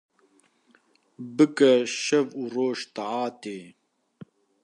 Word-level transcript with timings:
Bike 1.35 1.71
şev 2.03 2.27
û 2.39 2.43
roj 2.53 2.79
taetê 2.95 3.59